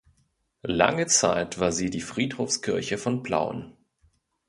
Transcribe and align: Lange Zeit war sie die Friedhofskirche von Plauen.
Lange 0.63 1.05
Zeit 1.05 1.59
war 1.59 1.71
sie 1.71 1.91
die 1.91 2.01
Friedhofskirche 2.01 2.97
von 2.97 3.21
Plauen. 3.21 3.77